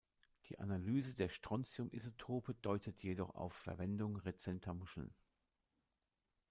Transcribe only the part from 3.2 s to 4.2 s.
auf Verwendung